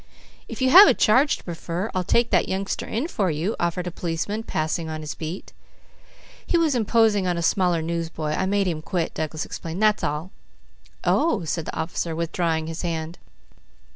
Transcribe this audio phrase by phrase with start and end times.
[0.47, 3.85] "If you have a charge to prefer, I'll take that youngster in for you," offered
[3.85, 5.53] a policeman passing on his beat.
[6.43, 8.31] "He was imposing on a smaller newsboy.
[8.31, 9.79] I made him quit," Douglas explained.
[9.83, 10.31] "That's all."
[11.03, 13.19] "Oh!" said the officer, withdrawing his hand.